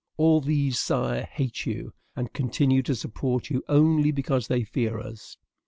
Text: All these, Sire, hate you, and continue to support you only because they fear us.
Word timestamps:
All 0.17 0.41
these, 0.41 0.79
Sire, 0.79 1.25
hate 1.31 1.67
you, 1.67 1.93
and 2.15 2.33
continue 2.33 2.81
to 2.81 2.95
support 2.95 3.51
you 3.51 3.63
only 3.69 4.09
because 4.11 4.47
they 4.47 4.63
fear 4.63 4.99
us. 4.99 5.37